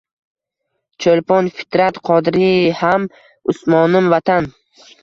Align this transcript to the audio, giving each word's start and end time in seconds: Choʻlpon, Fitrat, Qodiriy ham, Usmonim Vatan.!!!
Choʻlpon, 1.05 1.51
Fitrat, 1.59 2.01
Qodiriy 2.09 2.73
ham, 2.83 3.09
Usmonim 3.55 4.15
Vatan.!!! 4.17 4.53